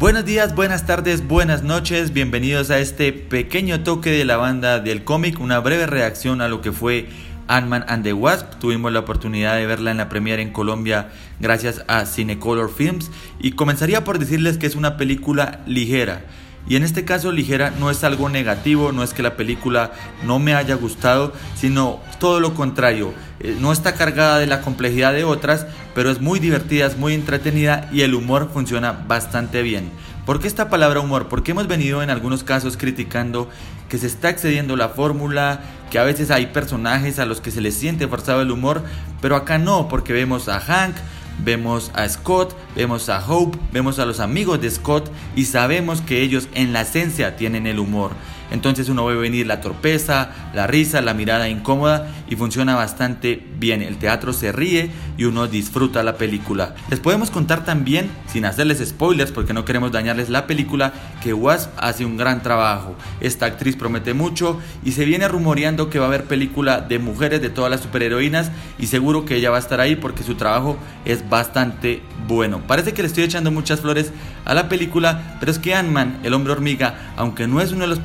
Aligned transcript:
Buenos 0.00 0.24
días, 0.24 0.54
buenas 0.54 0.86
tardes, 0.86 1.28
buenas 1.28 1.62
noches, 1.62 2.14
bienvenidos 2.14 2.70
a 2.70 2.78
este 2.78 3.12
pequeño 3.12 3.82
toque 3.82 4.08
de 4.08 4.24
la 4.24 4.38
banda 4.38 4.80
del 4.80 5.04
cómic, 5.04 5.38
una 5.38 5.60
breve 5.60 5.86
reacción 5.86 6.40
a 6.40 6.48
lo 6.48 6.62
que 6.62 6.72
fue 6.72 7.06
Ant-Man 7.48 7.84
and 7.86 8.02
the 8.02 8.14
Wasp. 8.14 8.54
Tuvimos 8.58 8.92
la 8.92 9.00
oportunidad 9.00 9.56
de 9.56 9.66
verla 9.66 9.90
en 9.90 9.98
la 9.98 10.08
premiere 10.08 10.40
en 10.40 10.54
Colombia 10.54 11.10
gracias 11.38 11.84
a 11.86 12.06
Cinecolor 12.06 12.72
Films 12.74 13.10
y 13.40 13.52
comenzaría 13.52 14.02
por 14.02 14.18
decirles 14.18 14.56
que 14.56 14.66
es 14.66 14.74
una 14.74 14.96
película 14.96 15.60
ligera. 15.66 16.22
Y 16.68 16.76
en 16.76 16.84
este 16.84 17.04
caso 17.04 17.32
ligera 17.32 17.70
no 17.70 17.90
es 17.90 18.04
algo 18.04 18.28
negativo, 18.28 18.92
no 18.92 19.02
es 19.02 19.12
que 19.12 19.22
la 19.22 19.36
película 19.36 19.92
no 20.24 20.38
me 20.38 20.54
haya 20.54 20.74
gustado, 20.74 21.32
sino 21.56 22.00
todo 22.18 22.38
lo 22.38 22.54
contrario. 22.54 23.12
Eh, 23.40 23.56
no 23.58 23.72
está 23.72 23.94
cargada 23.94 24.38
de 24.38 24.46
la 24.46 24.60
complejidad 24.60 25.12
de 25.12 25.24
otras, 25.24 25.66
pero 25.94 26.10
es 26.10 26.20
muy 26.20 26.38
divertida, 26.38 26.86
es 26.86 26.96
muy 26.96 27.14
entretenida 27.14 27.88
y 27.92 28.02
el 28.02 28.14
humor 28.14 28.50
funciona 28.52 28.92
bastante 28.92 29.62
bien. 29.62 29.90
¿Por 30.26 30.38
qué 30.38 30.46
esta 30.46 30.68
palabra 30.68 31.00
humor? 31.00 31.28
Porque 31.28 31.52
hemos 31.52 31.66
venido 31.66 32.02
en 32.02 32.10
algunos 32.10 32.44
casos 32.44 32.76
criticando 32.76 33.48
que 33.88 33.98
se 33.98 34.06
está 34.06 34.30
excediendo 34.30 34.76
la 34.76 34.90
fórmula, 34.90 35.60
que 35.90 35.98
a 35.98 36.04
veces 36.04 36.30
hay 36.30 36.46
personajes 36.46 37.18
a 37.18 37.26
los 37.26 37.40
que 37.40 37.50
se 37.50 37.60
les 37.60 37.74
siente 37.74 38.06
forzado 38.06 38.42
el 38.42 38.52
humor, 38.52 38.82
pero 39.20 39.34
acá 39.34 39.58
no, 39.58 39.88
porque 39.88 40.12
vemos 40.12 40.48
a 40.48 40.60
Hank, 40.60 40.94
vemos 41.38 41.90
a 41.94 42.08
Scott, 42.08 42.54
vemos 42.74 43.08
a 43.08 43.24
Hope, 43.26 43.58
vemos 43.72 43.98
a 43.98 44.06
los 44.06 44.20
amigos 44.20 44.60
de 44.60 44.70
Scott 44.70 45.10
y 45.36 45.44
sabemos 45.44 46.00
que 46.00 46.22
ellos 46.22 46.48
en 46.54 46.72
la 46.72 46.82
esencia 46.82 47.36
tienen 47.36 47.66
el 47.66 47.78
humor. 47.78 48.12
Entonces 48.50 48.88
uno 48.88 49.06
ve 49.06 49.14
venir 49.14 49.46
la 49.46 49.60
torpeza, 49.60 50.30
la 50.54 50.66
risa, 50.66 51.00
la 51.00 51.14
mirada 51.14 51.48
incómoda 51.48 52.08
y 52.28 52.36
funciona 52.36 52.74
bastante 52.74 53.42
bien. 53.58 53.82
El 53.82 53.98
teatro 53.98 54.32
se 54.32 54.52
ríe 54.52 54.90
y 55.16 55.24
uno 55.24 55.46
disfruta 55.46 56.02
la 56.02 56.16
película. 56.16 56.74
Les 56.88 57.00
podemos 57.00 57.30
contar 57.30 57.64
también, 57.64 58.10
sin 58.26 58.44
hacerles 58.44 58.86
spoilers 58.86 59.32
porque 59.32 59.52
no 59.52 59.64
queremos 59.64 59.92
dañarles 59.92 60.28
la 60.28 60.46
película, 60.46 60.92
que 61.22 61.34
Wasp 61.34 61.70
hace 61.76 62.04
un 62.04 62.16
gran 62.16 62.42
trabajo. 62.42 62.96
Esta 63.20 63.46
actriz 63.46 63.76
promete 63.76 64.14
mucho 64.14 64.58
y 64.84 64.92
se 64.92 65.04
viene 65.04 65.28
rumoreando 65.28 65.90
que 65.90 65.98
va 65.98 66.06
a 66.06 66.08
haber 66.08 66.24
película 66.24 66.80
de 66.80 66.98
mujeres 66.98 67.40
de 67.40 67.50
todas 67.50 67.70
las 67.70 67.80
superheroínas 67.80 68.50
y 68.78 68.86
seguro 68.86 69.24
que 69.24 69.36
ella 69.36 69.50
va 69.50 69.56
a 69.56 69.60
estar 69.60 69.80
ahí 69.80 69.96
porque 69.96 70.22
su 70.22 70.34
trabajo 70.34 70.76
es 71.04 71.28
bastante 71.28 72.02
bueno. 72.26 72.60
Parece 72.66 72.92
que 72.92 73.02
le 73.02 73.08
estoy 73.08 73.24
echando 73.24 73.50
muchas 73.50 73.80
flores 73.80 74.12
a 74.44 74.54
la 74.54 74.68
película, 74.68 75.36
pero 75.40 75.52
es 75.52 75.58
que 75.58 75.74
Ant-Man, 75.74 76.20
el 76.22 76.34
hombre 76.34 76.52
hormiga, 76.52 77.12
aunque 77.16 77.46
no 77.46 77.60
es 77.60 77.72
uno 77.72 77.82
de 77.82 77.88
los 77.88 77.98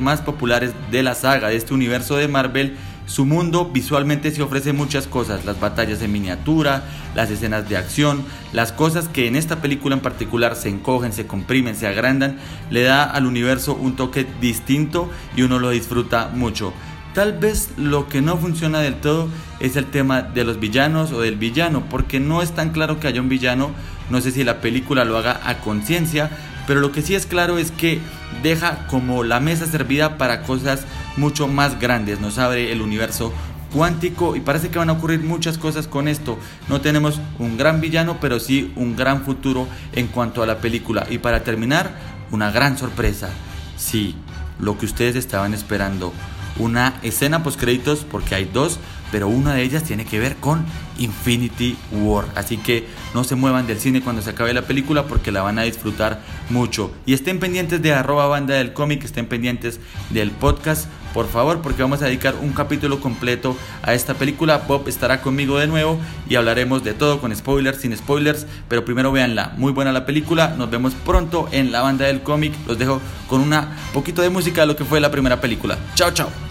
más 0.00 0.20
populares 0.20 0.72
de 0.90 1.02
la 1.02 1.14
saga, 1.14 1.48
de 1.48 1.56
este 1.56 1.74
universo 1.74 2.16
de 2.16 2.28
Marvel, 2.28 2.76
su 3.08 3.24
mundo 3.24 3.70
visualmente 3.72 4.30
se 4.30 4.42
ofrece 4.42 4.74
muchas 4.74 5.06
cosas, 5.06 5.46
las 5.46 5.58
batallas 5.58 6.02
en 6.02 6.12
miniatura, 6.12 6.82
las 7.14 7.30
escenas 7.30 7.66
de 7.66 7.78
acción, 7.78 8.22
las 8.52 8.70
cosas 8.70 9.08
que 9.08 9.26
en 9.26 9.34
esta 9.34 9.62
película 9.62 9.94
en 9.94 10.02
particular 10.02 10.54
se 10.56 10.68
encogen, 10.68 11.14
se 11.14 11.26
comprimen, 11.26 11.74
se 11.74 11.86
agrandan, 11.86 12.36
le 12.70 12.82
da 12.82 13.04
al 13.04 13.24
universo 13.24 13.74
un 13.74 13.96
toque 13.96 14.26
distinto 14.42 15.10
y 15.34 15.42
uno 15.42 15.58
lo 15.58 15.70
disfruta 15.70 16.30
mucho. 16.34 16.74
Tal 17.14 17.32
vez 17.38 17.70
lo 17.78 18.08
que 18.08 18.20
no 18.20 18.36
funciona 18.36 18.80
del 18.80 18.96
todo 18.96 19.28
es 19.58 19.76
el 19.76 19.86
tema 19.86 20.20
de 20.20 20.44
los 20.44 20.60
villanos 20.60 21.10
o 21.10 21.22
del 21.22 21.36
villano, 21.36 21.84
porque 21.88 22.20
no 22.20 22.42
es 22.42 22.52
tan 22.52 22.70
claro 22.70 23.00
que 23.00 23.08
haya 23.08 23.22
un 23.22 23.30
villano, 23.30 23.70
no 24.10 24.20
sé 24.20 24.32
si 24.32 24.44
la 24.44 24.60
película 24.60 25.06
lo 25.06 25.16
haga 25.16 25.40
a 25.44 25.60
conciencia, 25.60 26.30
pero 26.66 26.80
lo 26.80 26.92
que 26.92 27.00
sí 27.00 27.14
es 27.14 27.24
claro 27.24 27.56
es 27.56 27.70
que 27.70 28.00
deja 28.42 28.86
como 28.88 29.24
la 29.24 29.40
mesa 29.40 29.66
servida 29.66 30.18
para 30.18 30.42
cosas 30.42 30.84
mucho 31.16 31.48
más 31.48 31.80
grandes, 31.80 32.20
nos 32.20 32.38
abre 32.38 32.72
el 32.72 32.82
universo 32.82 33.32
cuántico 33.72 34.36
y 34.36 34.40
parece 34.40 34.70
que 34.70 34.78
van 34.78 34.90
a 34.90 34.94
ocurrir 34.94 35.20
muchas 35.20 35.58
cosas 35.58 35.86
con 35.86 36.08
esto. 36.08 36.38
No 36.68 36.80
tenemos 36.80 37.20
un 37.38 37.56
gran 37.56 37.80
villano, 37.80 38.18
pero 38.20 38.40
sí 38.40 38.72
un 38.76 38.96
gran 38.96 39.22
futuro 39.24 39.68
en 39.92 40.08
cuanto 40.08 40.42
a 40.42 40.46
la 40.46 40.58
película. 40.58 41.06
Y 41.10 41.18
para 41.18 41.44
terminar, 41.44 41.92
una 42.30 42.50
gran 42.50 42.78
sorpresa. 42.78 43.30
Sí, 43.76 44.14
lo 44.58 44.78
que 44.78 44.86
ustedes 44.86 45.16
estaban 45.16 45.54
esperando 45.54 46.12
una 46.58 46.94
escena 47.02 47.42
post 47.42 47.60
créditos 47.60 48.04
porque 48.10 48.34
hay 48.34 48.44
dos, 48.44 48.78
pero 49.10 49.28
una 49.28 49.54
de 49.54 49.62
ellas 49.62 49.84
tiene 49.84 50.04
que 50.04 50.18
ver 50.18 50.36
con 50.36 50.64
Infinity 50.98 51.76
War. 51.92 52.26
Así 52.34 52.56
que 52.56 52.86
no 53.14 53.24
se 53.24 53.34
muevan 53.34 53.66
del 53.66 53.78
cine 53.78 54.00
cuando 54.00 54.22
se 54.22 54.30
acabe 54.30 54.52
la 54.52 54.62
película 54.62 55.04
porque 55.06 55.32
la 55.32 55.42
van 55.42 55.58
a 55.58 55.62
disfrutar 55.62 56.20
mucho. 56.50 56.90
Y 57.06 57.14
estén 57.14 57.38
pendientes 57.38 57.82
de 57.82 57.92
arroba 57.92 58.26
banda 58.26 58.54
del 58.54 58.72
cómic, 58.72 59.04
estén 59.04 59.26
pendientes 59.26 59.80
del 60.10 60.30
podcast, 60.30 60.86
por 61.14 61.28
favor, 61.28 61.60
porque 61.62 61.82
vamos 61.82 62.02
a 62.02 62.06
dedicar 62.06 62.34
un 62.40 62.52
capítulo 62.52 63.00
completo 63.00 63.56
a 63.82 63.94
esta 63.94 64.14
película. 64.14 64.58
Bob 64.68 64.88
estará 64.88 65.20
conmigo 65.20 65.58
de 65.58 65.66
nuevo 65.66 65.98
y 66.28 66.36
hablaremos 66.36 66.84
de 66.84 66.94
todo 66.94 67.20
con 67.20 67.34
spoilers, 67.34 67.80
sin 67.80 67.96
spoilers, 67.96 68.46
pero 68.68 68.84
primero 68.84 69.10
véanla. 69.10 69.54
Muy 69.56 69.72
buena 69.72 69.92
la 69.92 70.06
película. 70.06 70.54
Nos 70.56 70.70
vemos 70.70 70.94
pronto 70.94 71.48
en 71.50 71.72
la 71.72 71.80
banda 71.80 72.06
del 72.06 72.22
cómic. 72.22 72.52
Los 72.66 72.78
dejo 72.78 73.00
con 73.28 73.40
una 73.40 73.76
poquito 73.92 74.22
de 74.22 74.30
música 74.30 74.62
de 74.62 74.66
lo 74.68 74.76
que 74.76 74.84
fue 74.84 75.00
la 75.00 75.10
primera 75.10 75.40
película. 75.40 75.78
Chao, 75.94 76.10
chao. 76.10 76.47